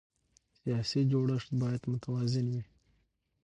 سیاسي 0.59 1.01
جوړښت 1.11 1.49
باید 1.61 1.81
متوازن 1.91 2.45
وي 2.53 2.63